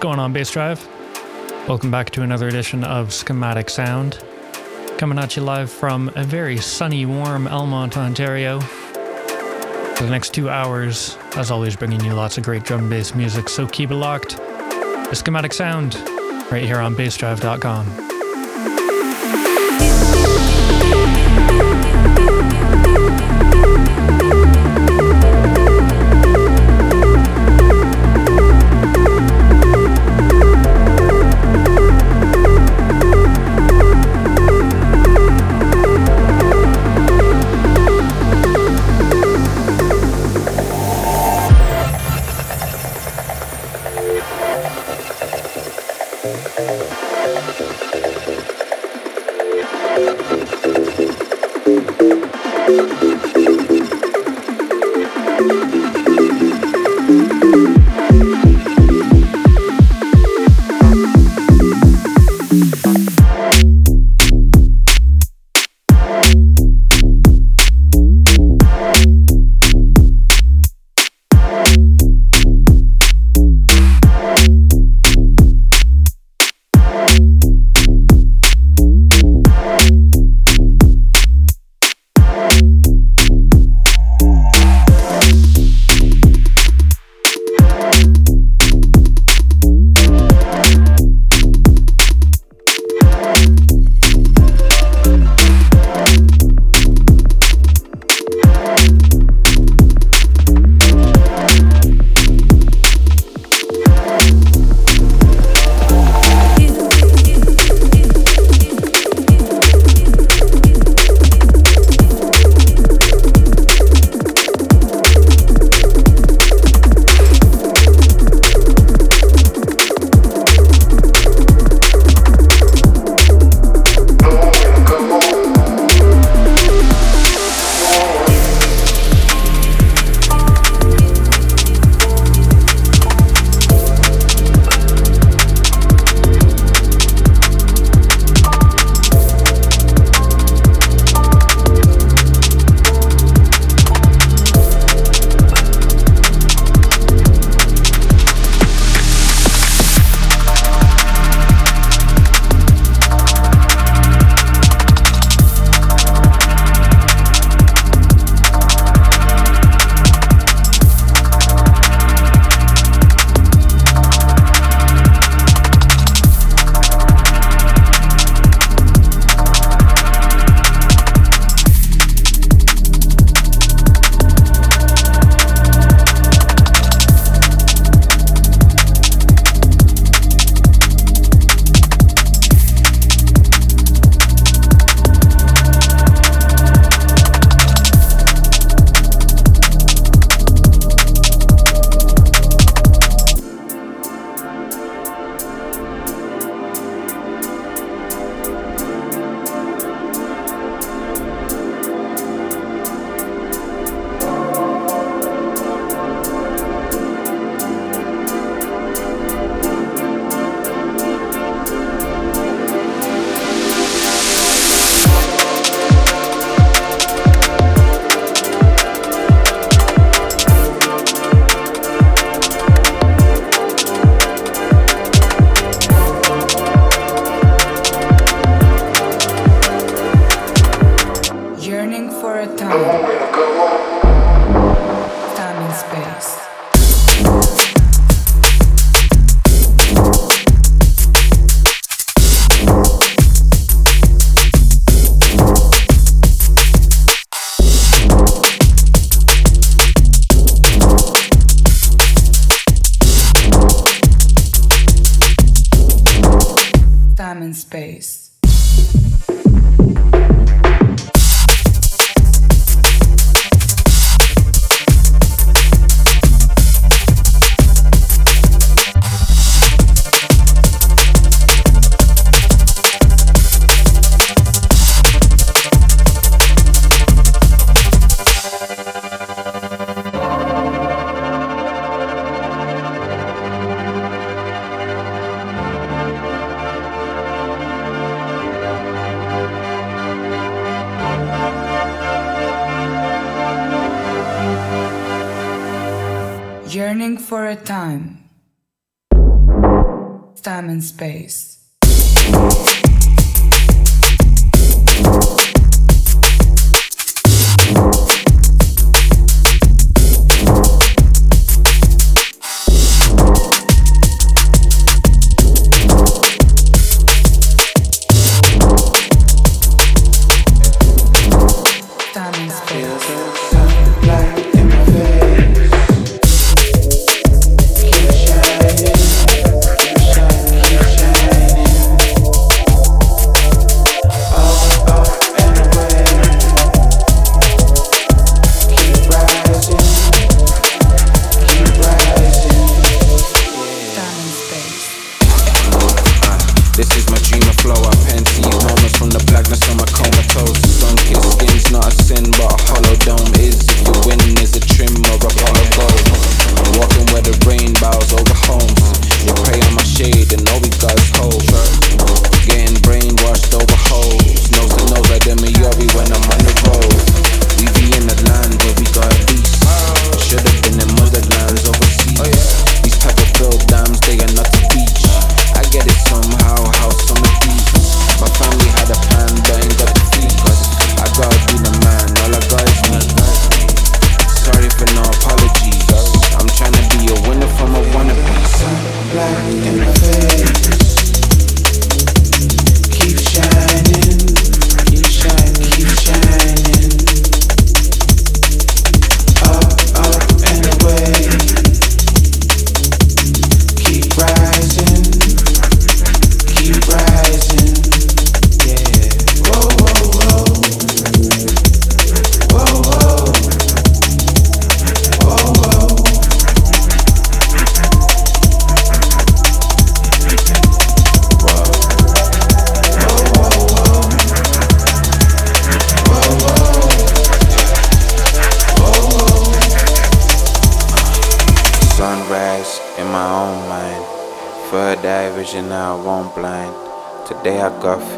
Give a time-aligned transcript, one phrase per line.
[0.00, 0.88] What's going on, Bass Drive?
[1.68, 4.18] Welcome back to another edition of Schematic Sound.
[4.96, 8.60] Coming at you live from a very sunny, warm Elmont, Ontario.
[8.60, 13.14] For the next two hours, as always, bringing you lots of great drum and bass
[13.14, 14.38] music, so keep it locked.
[14.38, 15.96] The Schematic Sound,
[16.50, 18.09] right here on bassdrive.com.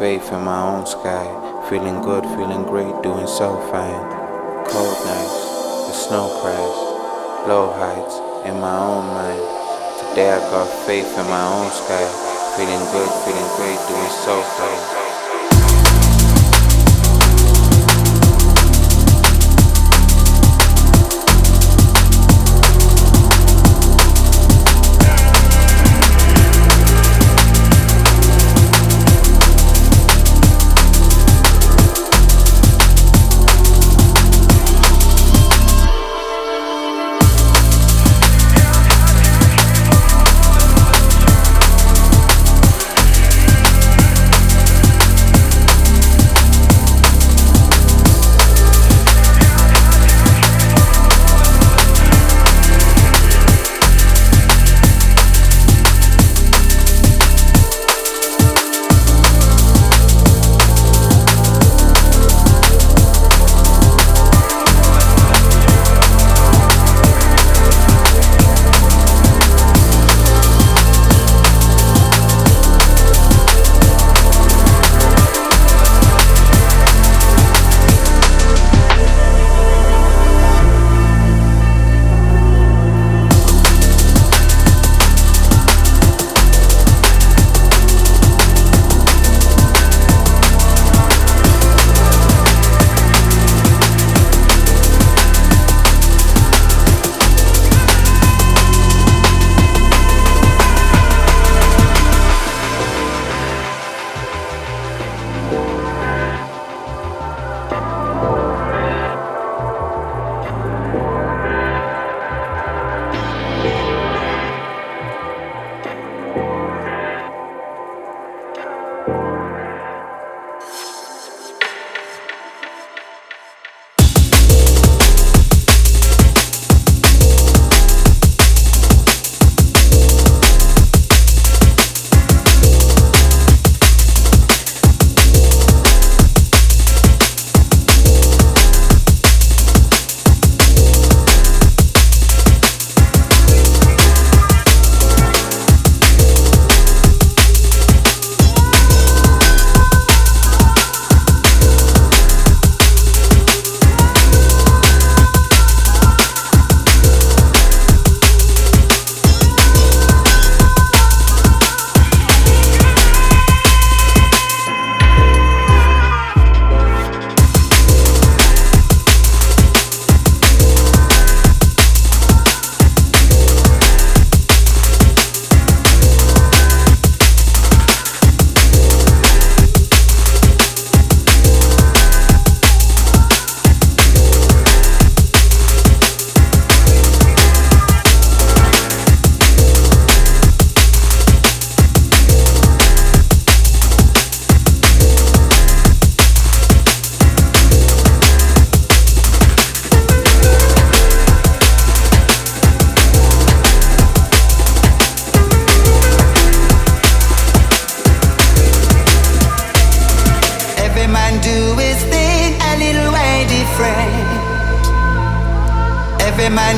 [0.03, 1.25] faith in my own sky.
[1.69, 4.05] Feeling good, feeling great, doing so fine.
[4.67, 5.39] Cold nights,
[5.87, 9.41] the snow cries, low heights in my own mind.
[9.99, 12.05] Today I got faith in my own sky.
[12.57, 15.02] Feeling good, feeling great, doing so fine.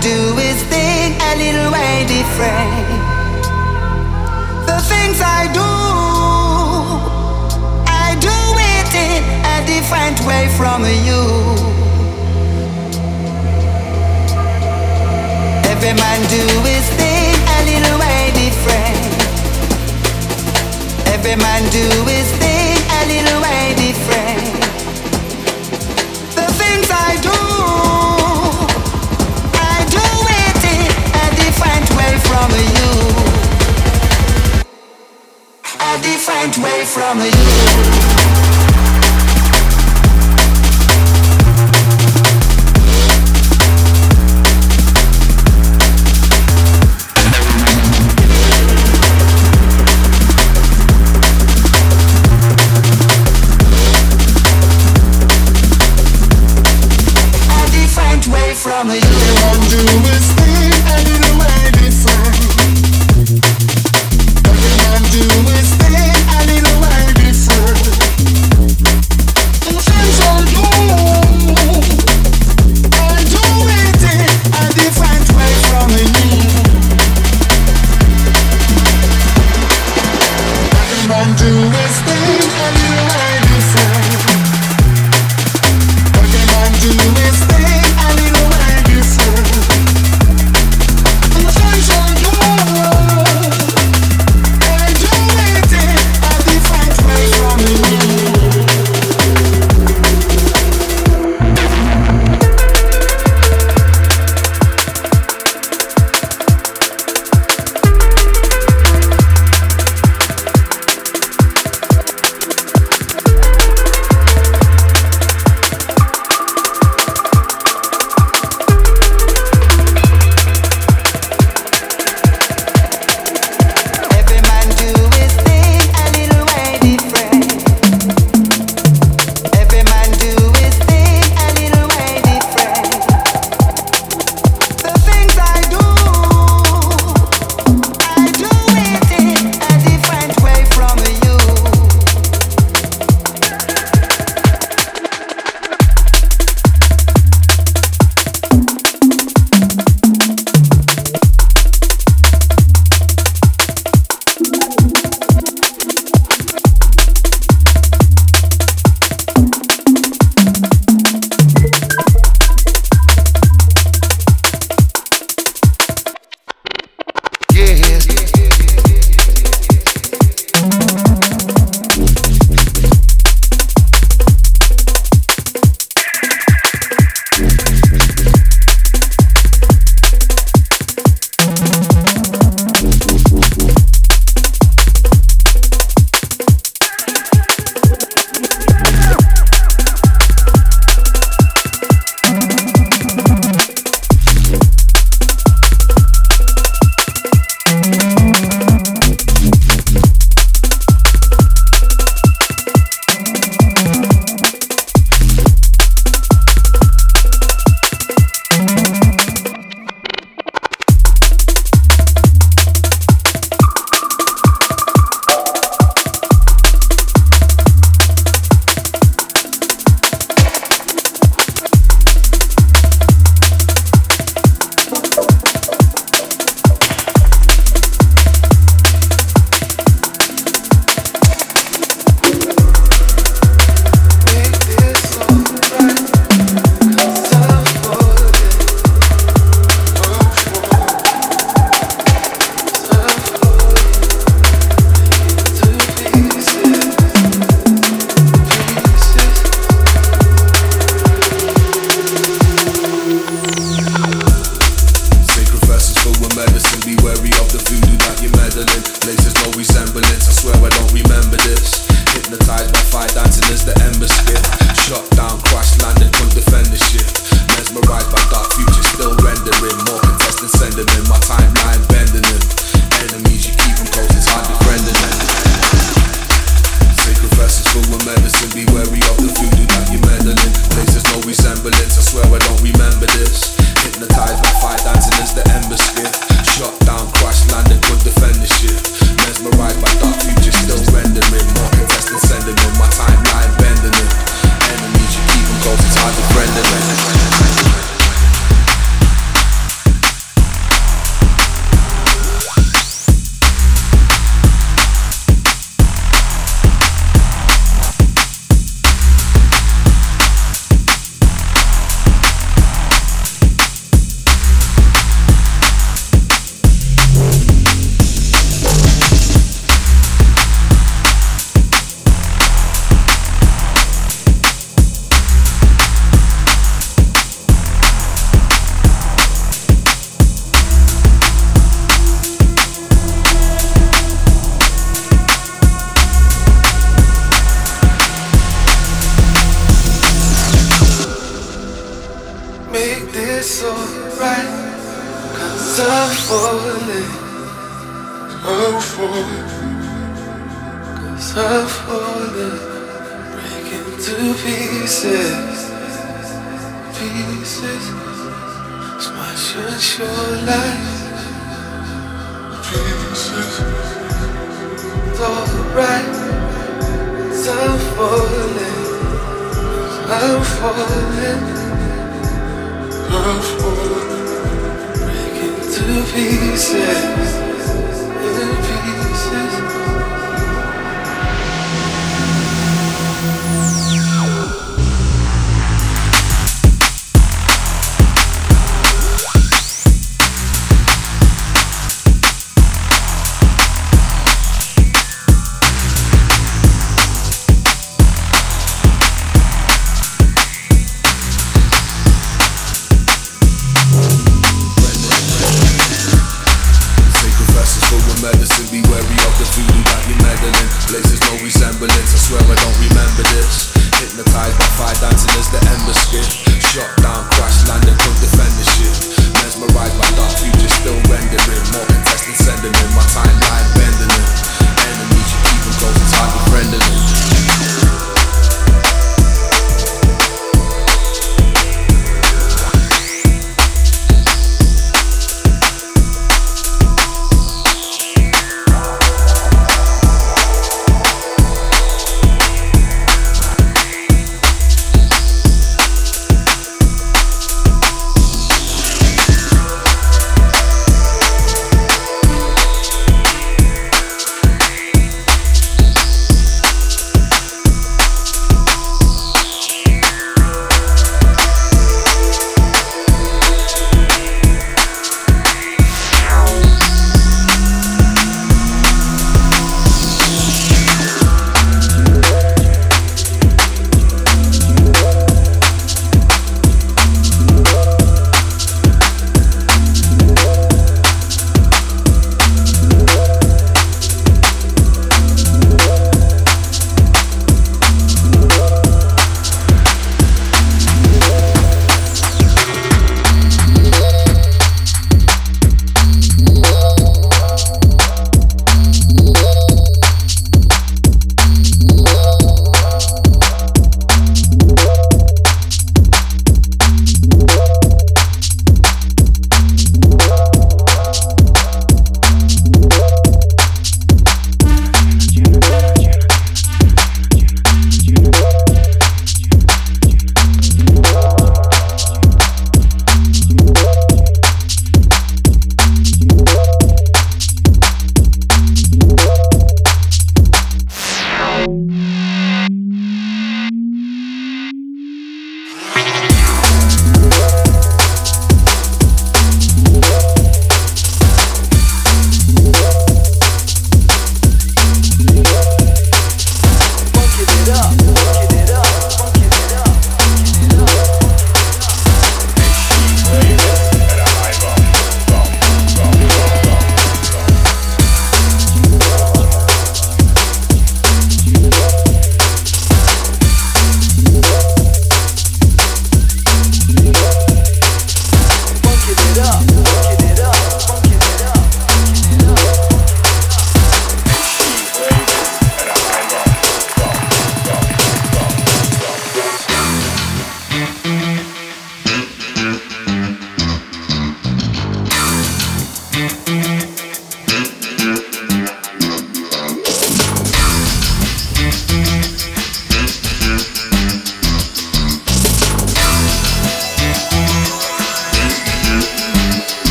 [0.00, 2.88] Do his thing a little way different.
[4.64, 5.70] The things I do,
[7.84, 8.38] I do
[8.72, 11.22] it in a different way from you.
[15.68, 19.04] Every man do his thing a little way different.
[21.12, 24.29] Every man do his thing a little way different.
[32.40, 32.92] From you.
[35.80, 38.09] A different way from you.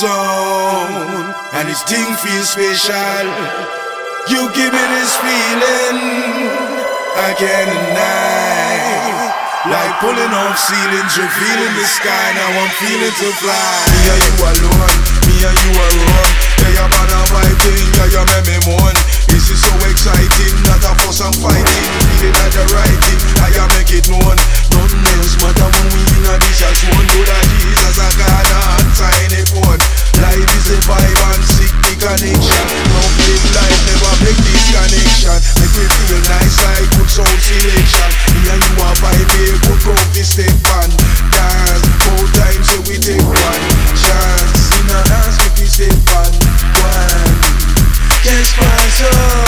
[0.00, 3.26] zone, and this thing feels special.
[4.26, 5.98] You give me this feeling
[7.30, 9.30] again and night,
[9.70, 12.26] like pulling off ceilings, revealing the sky.
[12.34, 13.86] Now I'm feeling to fly.
[14.02, 16.32] Me you alone and you alone.
[16.64, 18.96] Yeah, you're bad and fighting, yeah, you make me moan.
[19.28, 21.84] This is so exciting, not a fuss and fighting
[22.22, 24.38] Read it at the writing, I am make it known.
[24.72, 28.46] Nothing else matter when we in a dish as one Good at Jesus, I got
[28.46, 28.62] a
[28.94, 29.82] tiny phone
[30.22, 33.24] Life is a vibe and sick the connection Don't
[33.58, 35.38] life, never break this connection.
[35.60, 38.10] Make me feel nice like good sound selection.
[38.32, 40.88] Me and you are vibe, good from this step on
[41.34, 43.62] Dance, four times so we take one
[43.98, 44.63] chance.
[44.84, 46.32] Una ask if you say bad
[46.76, 47.40] wine
[48.22, 49.43] Yes, my son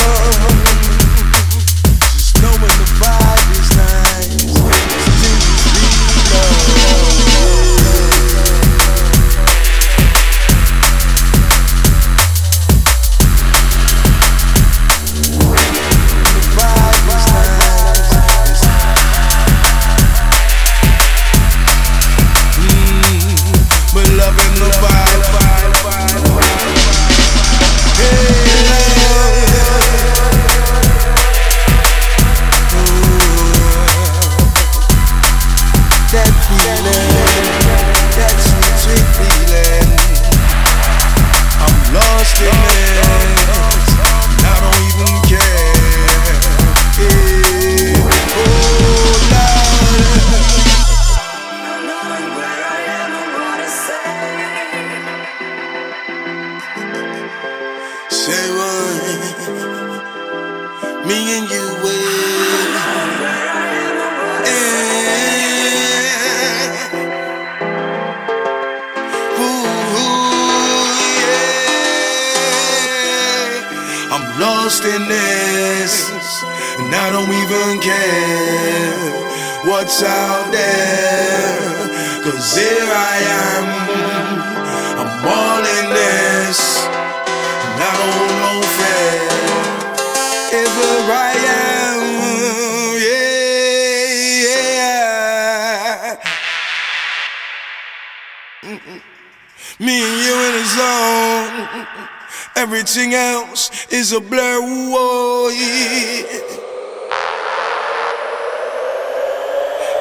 [104.06, 104.60] is a blur.
[104.60, 106.26] Whoa, yeah.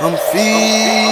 [0.02, 1.05] I'm feeling.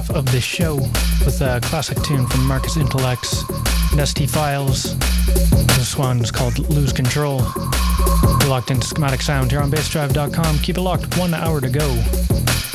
[0.00, 3.44] Half of this show with a classic tune from Marcus Intalex
[4.06, 4.96] ST Files.
[5.76, 7.42] This one's called Lose Control.
[8.40, 10.60] You're locked into Schematic Sound here on bassdrive.com.
[10.60, 12.69] Keep it locked, one hour to go.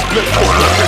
[0.00, 0.86] split for the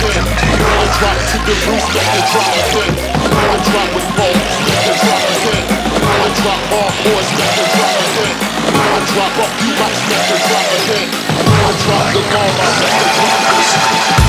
[0.00, 0.24] clip.
[0.60, 2.92] Murder drop to the roof, let the drop clip.
[2.94, 5.64] Murder drop with balls, let the drop clip.
[6.00, 8.36] Murder drop hardcores, let the drop clip.
[8.72, 11.08] Murder drop up, you might let the drop clip.
[11.44, 14.23] Murder drop the bomb, let the drop clip.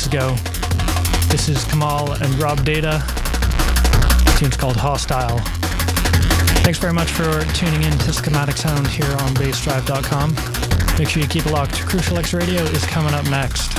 [0.00, 0.34] Weeks ago.
[1.28, 3.02] This is Kemal and Rob Data.
[4.24, 5.38] The tune's called Hostile.
[6.62, 10.98] Thanks very much for tuning in to Schematic Sound here on bassdrive.com.
[10.98, 11.82] Make sure you keep it locked.
[11.84, 13.69] Crucial X Radio is coming up next.